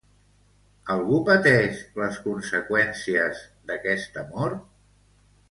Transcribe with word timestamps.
Algú 0.93 1.19
pateix 1.27 1.83
les 2.03 2.17
conseqüències 2.23 3.45
d'aquest 3.69 4.19
amor? 4.25 4.59